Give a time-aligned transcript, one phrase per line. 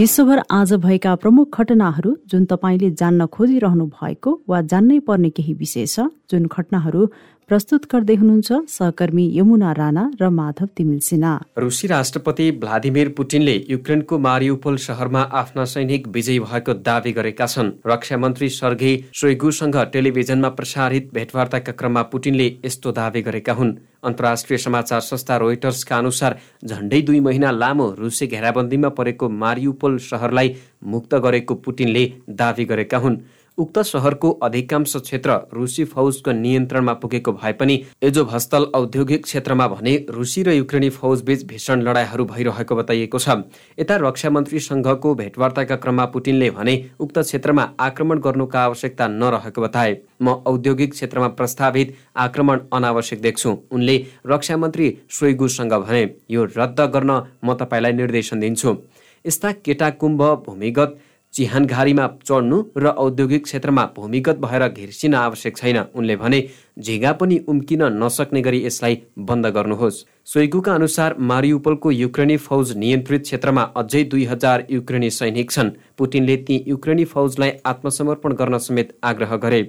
[0.00, 5.84] विश्वभर आज भएका प्रमुख घटनाहरू जुन तपाईँले जान्न खोजिरहनु भएको वा जान्नै पर्ने केही विषय
[5.86, 7.02] छ जुन घटनाहरू
[7.50, 14.18] प्रस्तुत गर्दै हुनुहुन्छ सहकर्मी यमुना राणा र माधव तिमिल सिन्हा। रुसी राष्ट्रपति भ्लादिमिर पुटिनले युक्रेनको
[14.26, 21.10] मारिउपोल सहरमा आफ्ना सैनिक विजयी भएको दावी गरेका छन्। रक्षा मन्त्री सर्घे सोइगुसँग टेलिभिजनमा प्रसारित
[21.14, 27.50] भेटवार्ताका क्रममा पुटिनले यस्तो दावी गरेका हुन्। अन्तर्राष्ट्रिय समाचार संस्था रोइटर्सका अनुसार झण्डै दुई महिना
[27.52, 30.54] लामो रुसी घेराबन्दीमा परेको मारिउपोल सहरलाई
[30.86, 33.20] मुक्त गरेको पुटिनले दावी गरेका हुन्।
[33.58, 39.94] उक्त सहरको अधिकांश क्षेत्र रुसी फौजको नियन्त्रणमा पुगेको भए पनि एजो भस्तल औद्योगिक क्षेत्रमा भने
[40.10, 43.36] रुसी र युक्रेनी फौज बीच भीषण लडाइँहरू भइरहेको बताइएको छ।
[43.78, 49.96] यता रक्षा मन्त्री संघको भेटवार्ताका क्रममा पुटिनले भने उक्त क्षेत्रमा आक्रमण गर्नुको आवश्यकता नरहेको बताए।
[50.22, 57.10] म औद्योगिक क्षेत्रमा प्रस्तावित आक्रमण अनावश्यक देख्छु उनले रक्षा मन्त्री सोइगुसँग भने। यो रद्द गर्न
[57.44, 58.76] म तपाईँलाई निर्देशन दिन्छु।
[59.24, 60.98] यस्ता केटाकुम्भ भूमिगत
[61.34, 66.40] चिहानघारीमा चढ्नु र औद्योगिक क्षेत्रमा भूमिगत भएर घिर्सिन आवश्यक छैन। उनले भने
[66.78, 73.62] झिगा पनि उम्किन नसक्ने गरी यसलाई बन्द गर्नुहोस् सोइगुका अनुसार मारिउपलको युक्रेनी फौज नियन्त्रित क्षेत्रमा
[73.76, 79.62] अझै दुई हजार युक्रेनी सैनिक छन्। पुटिनले ती युक्रेनी फौजलाई आत्मसमर्पण गर्न समेत आग्रह गरे।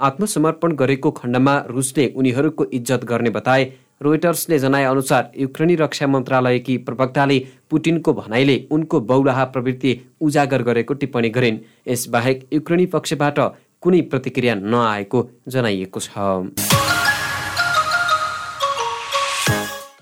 [0.00, 3.64] आत्मसमर्पण गरेको खण्डमा रुसले उनीहरूको इज्जत गर्ने बताए
[4.00, 7.38] रोइटर्सले जनाए अनुसार युक्रेनी रक्षा मन्त्रालयकी प्रवक्ताले
[7.70, 11.58] पुटिनको भनाइले उनको बौलाहा प्रवृत्ति उजागर गरेको टिप्पणी गरिन्।
[11.88, 13.38] यसबाहेक युक्रेनी पक्षबाट
[13.82, 16.75] कुनै प्रतिक्रिया नआएको जनाइएको छ।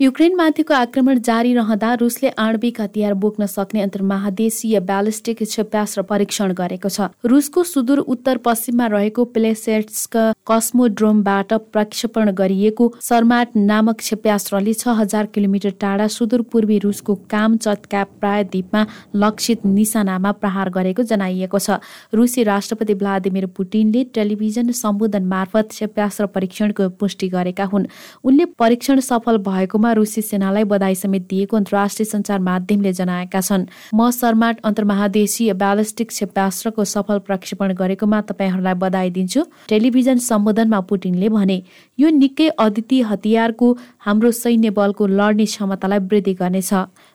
[0.00, 7.06] युक्रेनमाथिको आक्रमण जारी रहँदा रुसले आणविक हतियार बोक्न सक्ने अन्तर्महादेशीय ब्यालिस्टिक क्षेप्यास्त्र परीक्षण गरेको छ।
[7.24, 10.16] रुसको सुदूर उत्तर पश्चिममा रहेको प्लेसेट्सक
[10.46, 18.84] कस्मोड्रोमबाट प्रक्षेपण गरिएको सर्माट नामक क्षेप्यास्त्रले छ हजार किलोमिटर टाढा सुदूर पूर्वी रुसको काम प्रायद्वीपमा
[19.16, 21.78] लक्षित निशानामा प्रहार गरेको जनाइएको छ।
[22.12, 27.86] रुसी राष्ट्रपति भ्लादिमिर पुटिनले टेलिभिजन सम्बोधन मार्फत क्षेप्यास्त्र परीक्षणको पुष्टि गरेका हुन्।
[28.24, 33.66] उनले परीक्षण सफल भएको कार्यक्रममा रुसी सेनालाई बधाई समेत दिएको अन्तर्राष्ट्रिय सञ्चार माध्यमले जनाएका छन्।
[33.94, 41.62] म सर्माट अन्तर्महादेशीय ब्यालिस्टिक क्षेपास्त्रको सफल प्रक्षेपण गरेकोमा तपाईँहरूलाई बधाई दिन्छु। टेलिभिजन सम्बोधनमा पुटिनले भने
[41.98, 43.66] यो निकै अद्वितीय हतियारको
[44.00, 46.72] हाम्रो सैन्य बलको लड्ने क्षमतालाई वृद्धि गर्नेछ।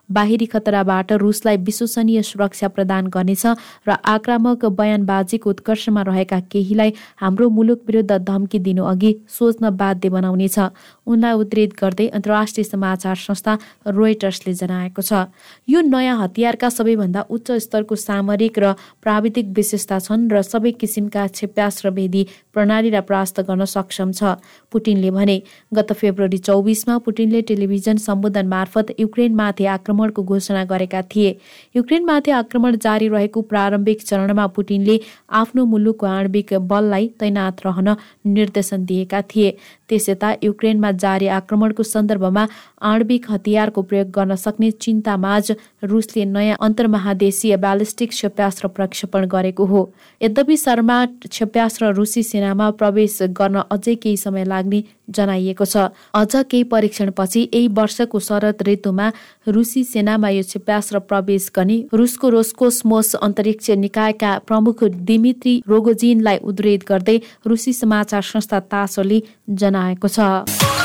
[0.10, 3.46] बाहिरी खतराबाट रुसलाई विश्वसनीय सुरक्षा प्रदान गर्नेछ
[3.88, 10.58] र आक्रामक बयानबाजीको उत्कर्षमा रहेका केहीलाई हाम्रो मुलुक विरुद्ध धम्की दिनु अघि सोच्न बाध्य बनाउनेछ।
[11.06, 15.30] उनलाई उद्धित गर्दै अन्तर्राष्ट्रिय समाचार संस्था रोइटर्सले जनाएको छ।
[15.70, 22.24] यो नयाँ हतियारका सबैभन्दा उच्च स्तरको सामरिक र प्राविधिक विशेषता छन् र सबै किसिमका क्षेप्यास्त्रवेदी
[22.54, 25.38] प्रणालीलाई परास्त गर्न सक्षम छ। पुटिनले भने
[25.74, 29.66] गत फेब्रुअरी चौबिसमा पुटिनले टेलिभिजन सम्बोधन मार्फत युक्रेनमाथि
[30.00, 31.32] आक्रमणको घोषणा गरेका थिए।
[31.76, 34.98] युक्रेनमाथि आक्रमण जारी रहेको प्रारम्भिक चरणमा पुटिनले
[35.30, 37.88] आफ्नो मुलुकको आणविक बललाई तैनात रहन
[38.26, 39.52] निर्देशन दिएका थिए।
[39.90, 42.46] त्यस यता युक्रेनमा जारी आक्रमणको सन्दर्भमा
[42.82, 45.52] आणविक हतियारको प्रयोग गर्न सक्ने चिन्तामाझ
[45.84, 49.82] रुसले नयाँ अन्तर्महादेशीय ब्यालिस्टिक क्षेप्यास्त्र प्रक्षेपण गरेको हो।
[50.22, 55.78] यद्यपि शर्मा क्षेप्यास्त्र रुसी सेनामा प्रवेश गर्न अझै केही समय लाग्ने जनाइएको छ।
[56.14, 59.12] अझ केही परीक्षणपछि यही वर्षको शरद ऋतुमा
[59.48, 67.18] रुसी सेनामा यो क्षेप्यास्त्र प्रवेश गर्ने रुसको रोस्कोसमोस अन्तरिक्ष निकायका प्रमुख दिमित्री रोगोजिनलाई उद्धित गर्दै
[67.48, 70.79] रुसी समाचार संस्था तासोले जनाएको छ।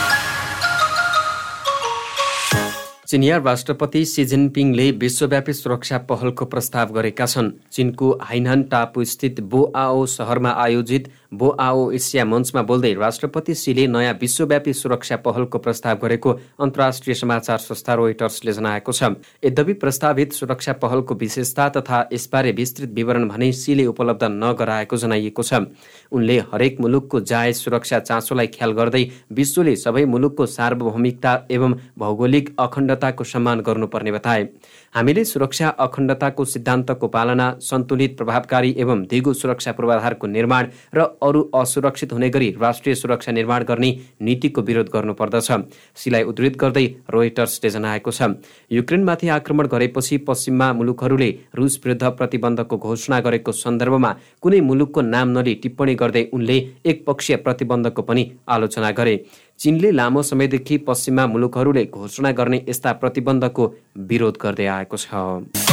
[3.06, 10.06] चिनिया राष्ट्रपति सी जिनपिङले विश्वव्यापी सुरक्षा पहलको प्रस्ताव गरेका छन्। चिनको हाइनहान टापु स्थित बोआओ
[10.06, 17.14] सहरमा आयोजित बोआओ एसिया मञ्चमा बोल्दै राष्ट्रपति सीले नयाँ विश्वव्यापी सुरक्षा पहलको प्रस्ताव गरेको अन्तर्राष्ट्रिय
[17.14, 19.02] समाचार संस्था रोइटर्सले जनाएको छ।
[19.44, 25.60] यद्यपि प्रस्तावित सुरक्षा पहलको विशेषता तथा यसबारे विस्तृत विवरण भने सीले उपलब्ध नगराएको जनाइएको छ।
[26.12, 33.24] उनले हरेक मुलुकको जायज सुरक्षा चासोलाई ख्याल गर्दै विश्वले सबै मुलुकको सार्वभौमिकता एवं भौगोलिक अखण्डताको
[33.24, 34.48] सम्मान गर्नुपर्ने बताए।
[34.94, 42.12] हामीले सुरक्षा अखण्डताको सिद्धान्तको पालना सन्तुलित प्रभावकारी एवं दिगो सुरक्षा पूर्वाधारको निर्माण र अरू असुरक्षित
[42.12, 43.90] हुने गरी राष्ट्रिय सुरक्षा निर्माण गर्ने
[44.22, 45.50] नीतिको विरोध गर्नुपर्दछ
[45.96, 48.28] सीलाई उद्धृत गर्दै रोइटर्सले जनाएको छ।
[48.70, 54.12] युक्रेनमाथि आक्रमण गरेपछि पश्चिममा मुलुकहरूले रुस विरुद्ध प्रतिबन्धको घोषणा गरेको सन्दर्भमा
[54.42, 59.16] कुनै मुलुकको नाम नलिई टिप्पणी गर्दै उनले एकपक्षीय प्रतिबन्धको पनि आलोचना गरे।
[59.60, 63.72] चीनले लामो समयदेखि पश्चिममा मुलुकहरूले घोषणा गर्ने यस्ता प्रतिबन्धको
[64.08, 65.63] विरोध गर्दै आएको छ।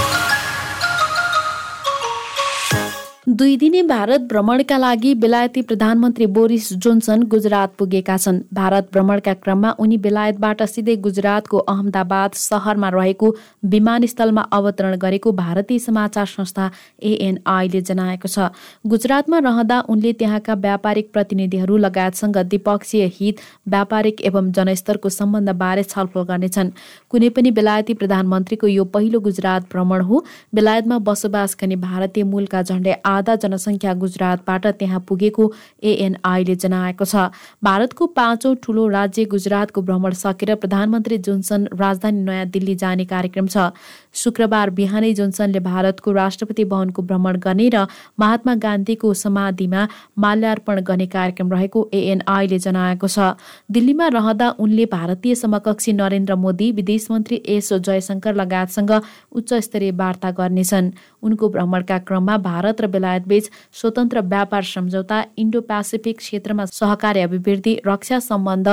[3.27, 9.71] दुई दिने भारत भ्रमणका लागि बेलायती प्रधानमन्त्री बोरिस जोन्सन गुजरात पुगेका छन्। भारत भ्रमणका क्रममा
[9.79, 13.29] उनी बेलायतबाट सिधै गुजरातको अहमदाबाद सहरमा रहेको
[13.65, 16.69] विमानस्थलमा अवतरण गरेको भारतीय समाचार संस्था
[17.01, 18.49] एएनआईले जनाएको छ।
[18.87, 26.73] गुजरातमा रहँदा उनले त्यहाँका व्यापारिक प्रतिनिधिहरू लगायतसँग द्विपक्षीय हित व्यापारिक एवं जनस्तरको सम्बन्धबारे छलफल गर्नेछन्।
[27.11, 30.25] कुनै पनि बेलायती प्रधानमन्त्रीको यो पहिलो गुजरात भ्रमण हो।
[30.55, 35.51] बेलायतमा बसोबास गर्ने भारतीय मूलका झण्डै आधा जनसङ्ख्या गुजरातबाट त्यहाँ पुगेको
[35.83, 37.29] एएनआईले जनाएको छ।
[37.63, 43.71] भारतको पाँचौँ ठूलो राज्य गुजरातको भ्रमण सकेर प्रधानमन्त्री जोन्सन राजधानी नयाँ दिल्ली जाने कार्यक्रम छ।
[44.13, 47.85] शुक्रबार बिहानै जोन्सनले भारतको राष्ट्रपति भवनको भ्रमण गर्ने र
[48.19, 49.87] महात्मा गान्धीको समाधिमा
[50.19, 53.35] माल्यार्पण गर्ने कार्यक्रम रहेको एएनआईले जनाएको छ।
[53.71, 58.91] दिल्लीमा रहँदा उनले भारतीय समकक्षी नरेन्द्र मोदी विदेश मन्त्री एस जयशङ्कर लगायतसँग
[59.31, 60.91] उच्च स्तरीय वार्ता गर्नेछन्।
[61.23, 63.49] उनको भ्रमणका क्रममा भारत र बेलायतबीच
[63.81, 68.67] स्वतन्त्र व्यापार सम्झौता इन्डो पेसिफिक क्षेत्रमा सहकार्य अभिवृद्धि रक्षा सम्बन्ध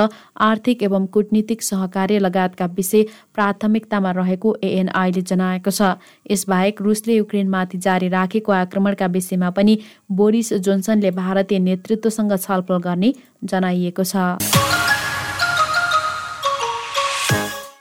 [0.49, 3.03] आर्थिक एवं कूटनीतिक सहकार्य लगायतका विषय
[3.35, 5.81] प्राथमिकतामा रहेको एएनआईले जनाएको छ।
[6.31, 9.77] यसबाहेक रुसले युक्रेनमाथि जारी राखेको आक्रमणका विषयमा पनि
[10.11, 14.58] बोरिस जोन्सनले भारतीय नेतृत्वसँग छलफल गर्ने जनाइएको छ।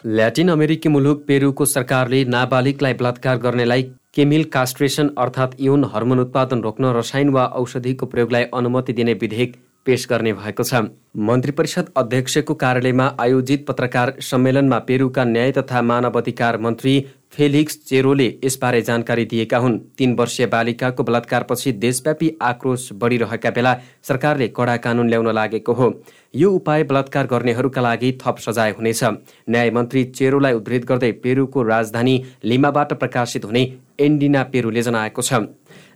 [0.05, 3.83] ल्याटिन अमेरिकी मुलुक पेरुको सरकारले नाबालिगलाई बलात्कार गर्नेलाई
[4.15, 9.57] केमिल कास्ट्रेसन अर्थात् यौन हर्मोन उत्पादन रोक्न रसायन वा औषधिको प्रयोगलाई अनुमति दिने विधेयक
[9.89, 10.81] पेश गर्ने भएको छ।
[11.19, 16.95] मन्त्री परिषद अध्यक्षको कार्यालयमा आयोजित पत्रकार सम्मेलनमा पेरुका न्याय तथा मानव अधिकार मन्त्री
[17.33, 23.75] फेलिक्स चेरोले यसबारे जानकारी दिएका हुन्। तीन वर्षीय बालिकाको बलात्कारपछि देशव्यापी आक्रोश बढिरहेका बेला
[24.09, 25.91] सरकारले कडा कानुन ल्याउन लागेको हो।
[26.35, 32.23] यो उपाय बलात्कार गर्नेहरूका लागि थप सजाय हुनेछ। न्याय मन्त्री चेरोलाई उद्धृत गर्दै पेरुको राजधानी
[32.45, 33.63] लिमाबाट प्रकाशित हुने
[34.01, 35.33] एन्डिना पेरुले जनाएको छ।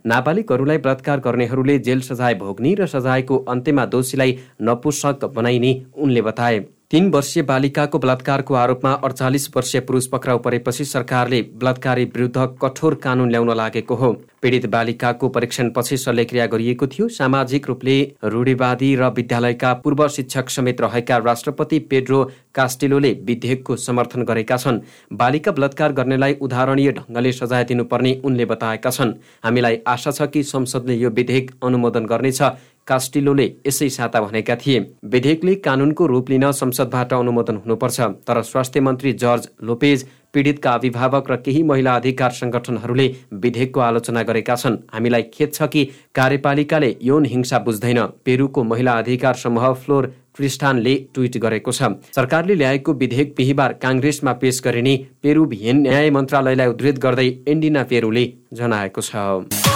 [0.05, 6.59] नाबालिगहरूलाई बलात्कार गर्नेहरूले जेल सजाय भोग्ने र सजायको अन्त्यमा दोषीलाई नपुसक बनाइने उनले बताए।
[6.91, 13.29] तीन वर्षीय बालिकाको बलात्कारको आरोपमा अडचालिस वर्षीय पुरुष पक्राउ परेपछि सरकारले बलात्कारी विरुद्ध कठोर कानुन
[13.29, 17.95] ल्याउन लागेको हो। पीडित बालिकाको परीक्षणपछि शल्यक्रिया गरिएको थियो। सामाजिक रूपले
[18.25, 22.23] रूढिवादी र विद्यालयका पूर्व शिक्षक समेत रहेका राष्ट्रपति पेड्रो
[22.55, 24.79] कास्टिलोले विधेयकको समर्थन गरेका छन्।
[25.13, 29.13] बालिका बलात्कार गर्नेलाई उदाहरणीय ढङ्गले सजाय दिनुपर्ने उनले बताएका छन्।
[29.43, 32.41] हामीलाई आशा छ कि संसदले यो विधेयक अनुमोदन गर्नेछ।
[32.87, 39.13] कास्टिलोले यसै साता भनेका थिए। विधेयकले कानुनको रूप लिन संसदबाट अनुमोदन हुनुपर्छ तर स्वास्थ्य मन्त्री
[39.15, 45.53] जर्ज लोपेज पीडितका अभिभावक र केही महिला अधिकार सङ्गठनहरूले विधेयकको आलोचना गरेका छन्। हामीलाई खेद
[45.53, 45.83] छ कि
[46.15, 52.93] कार्यपालिकाले यौन हिंसा बुझ्दैन। पेरुको महिला अधिकार समूह फ्लोर क्रिस्टानले ट्विट गरेको छ। सरकारले ल्याएको
[52.93, 59.72] विधेयक बिहिबार काङ्ग्रेसमा पेश गरिने पेरुभियन न्याय मन्त्रालयलाई उद्धृत गर्दै एन्डिना पेरुले जनाएको छ।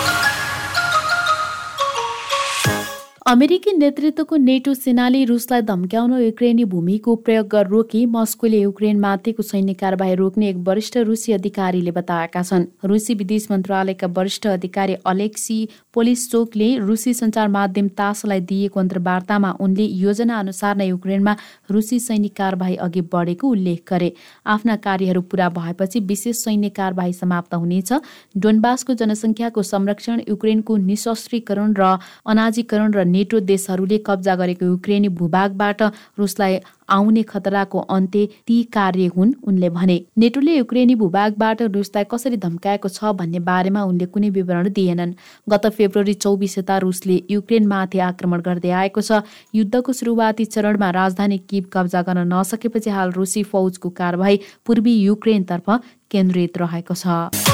[3.27, 10.13] अमेरिकी नेतृत्वको नेटो सेनाले रुसलाई धम्क्याउन युक्रेनी भूमिको प्रयोग गर रोकी मस्कोले युक्रेनमाथिको सैन्य कारवाही
[10.15, 15.57] रोक्ने एक वरिष्ठ रुसी अधिकारीले बताएका छन्। रुसी विदेश मन्त्रालयका वरिष्ठ अधिकारी अलेक्सी
[15.93, 21.35] पोलिसचोकले रुसी सञ्चार माध्यम तासलाई दिएको अन्तर्वार्तामा उनले योजना अनुसार नै युक्रेनमा
[21.71, 24.11] रुसी सैनिक कारवाही अघि बढेको उल्लेख गरे।
[24.55, 27.93] आफ्ना कार्यहरू पूरा भएपछि विशेष सैन्य कारवाही समाप्त हुनेछ।
[28.37, 31.91] डोनबासको जनसङ्ख्याको संरक्षण युक्रेनको निशस्त्रीकरण र
[32.25, 35.81] अनाजीकरण र नेटो देशहरूले कब्जा गरेको युक्रेनी भूभागबाट
[36.19, 36.59] रुसलाई
[36.89, 43.11] आउने खतराको अन्त्य ती कार्य हुन् उनले भने। नेटोले युक्रेनी भूभागबाट रुसलाई कसरी धम्काएको छ
[43.13, 45.13] भन्ने बारेमा उनले कुनै विवरण दिएनन्।
[45.47, 49.19] गत फेब्रुअरी चौबिस यता रुसले युक्रेनमाथि आक्रमण गर्दै आएको छ।
[49.53, 55.69] युद्धको सुरुवाती चरणमा राजधानी किब कब्जा गर्न नसकेपछि हाल रुसी फौजको कारवाही पूर्वी युक्रेनतर्फ
[56.11, 57.46] केन्द्रित रहेको छ।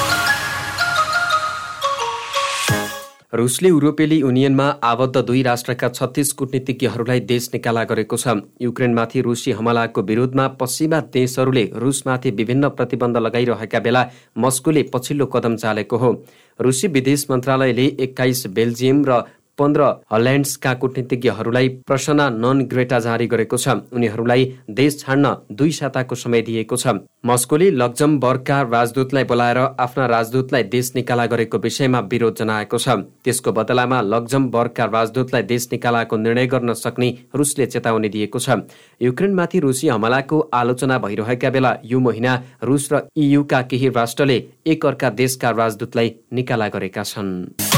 [3.33, 10.01] रुसले युरोपेली युनियनमा आबद्ध दुई राष्ट्रका छत्तिस कुटनीतिज्ञहरूलाई देश निकाला गरेको छ। युक्रेनमाथि रुसी हमलाको
[10.01, 14.05] विरोधमा पश्चिमा देशहरूले रुसमाथि विभिन्न प्रतिबन्ध लगाइरहेका बेला
[14.37, 16.11] मस्कोले पछिल्लो कदम चालेको हो।
[16.59, 19.23] रुसी विदेश मन्त्रालयले एक्काइस बेल्जियम र
[19.57, 26.41] पन्ध्र हल्यान्ड्सका कूटनीतिज्ञहरूलाई प्रसना नन ग्रेटा जारी गरेको छ। उनीहरूलाई देश छाड्न दुई साताको समय
[26.41, 26.87] दिएको छ।
[27.25, 32.89] मस्कोले लक्जमबर्गका राजदूतलाई बोलाएर आफ्ना राजदूतलाई देश निकाला गरेको विषयमा विरोध जनाएको छ।
[33.23, 38.57] त्यसको बदलामा लक्जमबर्गका राजदूतलाई देश निकालाको निर्णय गर्न सक्ने रुसले चेतावनी दिएको छ।
[39.01, 42.33] युक्रेनमाथि रुसी हमलाको आलोचना भइरहेका बेला यो महिना
[42.63, 47.72] रुस र इयुका केही राष्ट्रले एक अर्का देशका राजदूतलाई निकाला गरेका छन्।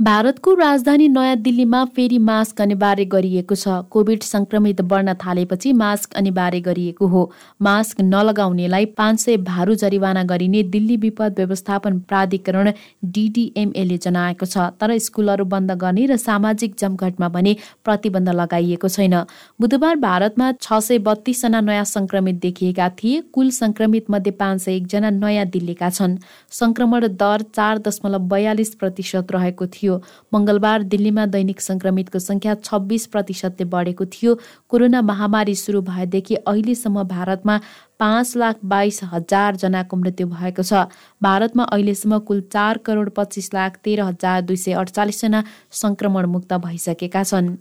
[0.00, 6.60] भारतको राजधानी नयाँ दिल्लीमा फेरि मास्क अनिवार्य गरिएको छ। कोभिड संक्रमित बढ्न थालेपछि मास्क अनिवार्य
[6.60, 7.22] गरिएको हो।
[7.62, 12.70] मास्क नलगाउनेलाई पाँच सय भारू जरिवाना गरिने दिल्ली विपद व्यवस्थापन प्राधिकरण
[13.06, 19.18] डिडिएमएले जनाएको छ। तर स्कुलहरू बन्द गर्ने र सामाजिक जमघटमा भने प्रतिबन्ध लगाइएको छैन।
[19.60, 25.10] बुधबार भारतमा छ सय बत्तीसजना नयाँ संक्रमित देखिएका थिए। कुल संक्रमित मध्ये पाँच सय एकजना
[25.18, 26.16] नयाँ दिल्लीका छन्।
[26.52, 30.02] संक्रमण दर चार दशमलव बयालिस प्रतिशत रहेको थियो। थियो।
[30.34, 34.34] मङ्गलबार दिल्लीमा दैनिक संक्रमितको संख्या छब्बिस प्रतिशतले बढेको थियो।
[34.68, 37.60] कोरोना महामारी सुरु भएदेखि अहिलेसम्म भारतमा
[37.98, 40.86] पाँच लाख बाइस हजार जनाको मृत्यु भएको छ।
[41.22, 47.22] भारतमा अहिलेसम्म कुल चार करोड पच्चिस लाख तेह्र हजार दुई सय अडचालिसजना संक्रमण मुक्त भइसकेका
[47.24, 47.56] छन्।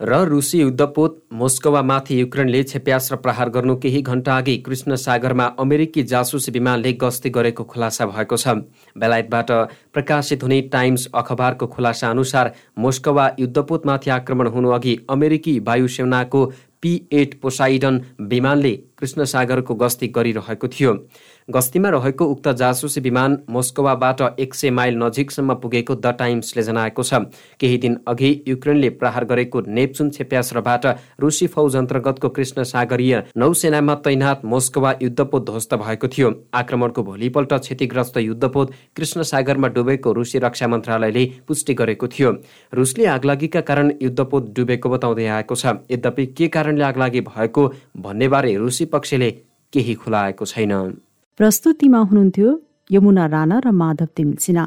[0.00, 6.48] र रुसी युद्धपोत मोस्कोवामाथि युक्रेनले क्षेप्यास्त्र प्रहार गर्नु केही घण्टा अघि कृष्ण सागरमा अमेरिकी जासुस
[6.48, 8.54] विमानले गस्ती गरेको खुलासा भएको छ।
[8.96, 9.50] बेलायतबाट
[9.92, 16.44] प्रकाशित हुने टाइम्स अखबारको खुलासा अनुसार मोस्कोवा युद्धपोतमाथि आक्रमण हुनु अघि अमेरिकी वायुसेनाको
[16.82, 20.92] पी एट पोसाइडन विमानले कृष्ण सागरको गस्ती गरिरहेको थियो।
[21.48, 27.14] गस्तीमा रहेको उक्त जासुसी विमान मोस्कोवाबाट एक सय माइल नजिकसम्म पुगेको द टाइम्सले जनाएको छ।
[27.60, 30.86] केही दिन अघि युक्रेनले प्रहार गरेको नेप्चुन क्षेप्यास्त्रबाट
[31.20, 38.16] रुसी फौज अन्तर्गतको कृष्ण सागरीय नौसेनामा तैनात मोस्कोवा युद्धपोत ध्वस्त भएको थियो। आक्रमणको भोलिपल्ट क्षतिग्रस्त
[38.18, 42.32] युद्धपोत कृष्ण सागरमा डुबेको रुसी रक्षा मन्त्रालयले पुष्टि गरेको थियो।
[42.72, 47.66] रुसले आगलागीका कारण युद्धपोत डुबेको बताउँदै आएको छ। यद्यपि के कारणले आगलागी भएको
[47.98, 49.30] भन्नेबारे रुसी पक्षले
[49.72, 50.72] केही खुलाएको छैन।
[51.40, 52.48] प्रस्तुतिमा हुनुहुन्थ्यो
[52.90, 54.66] यमुना राणा र माधव तिमिल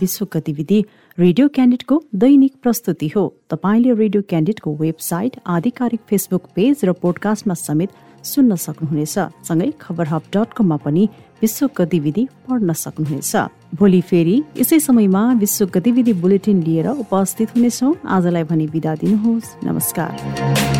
[0.00, 0.78] विश्व गतिविधि
[1.18, 7.90] रेडियो क्यान्डिडको दैनिक प्रस्तुति हो। तपाईँले रेडियो क्यान्डिडको वेबसाइट आधिकारिक फेसबुक पेज र पोडकास्टमा समेत
[8.24, 9.14] सुन्न सक्नुहुनेछ।
[9.48, 11.08] सँगै खबर हब डट कममा पनि
[11.42, 13.36] विश्व गतिविधि पढ्न सक्नुहुनेछ।
[13.74, 20.75] भोलि फेरि यसै समयमा विश्व गतिविधि बुलेटिन लिएर उपस्थित हुनेछौ। आजलाई भने बिदा दिनुहोस्। नमस्कार।